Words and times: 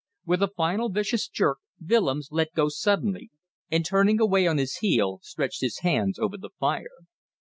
With 0.25 0.41
a 0.41 0.47
final 0.47 0.89
vicious 0.89 1.27
jerk 1.27 1.59
Willems 1.79 2.29
let 2.31 2.53
go 2.55 2.69
suddenly, 2.69 3.29
and 3.69 3.85
turning 3.85 4.19
away 4.19 4.47
on 4.47 4.57
his 4.57 4.77
heel 4.77 5.19
stretched 5.21 5.61
his 5.61 5.81
hands 5.81 6.17
over 6.17 6.37
the 6.37 6.49
fire. 6.59 7.05